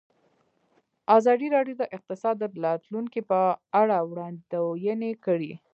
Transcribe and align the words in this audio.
ازادي 1.17 1.47
راډیو 1.55 1.75
د 1.79 1.83
اقتصاد 1.97 2.35
د 2.39 2.43
راتلونکې 2.65 3.21
په 3.29 3.39
اړه 3.81 3.97
وړاندوینې 4.11 5.11
کړې. 5.25 5.53